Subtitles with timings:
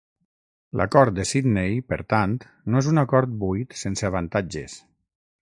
[0.79, 2.33] L'Acord de Sydney per tant
[2.73, 4.81] no és un acord buit sense avantatges.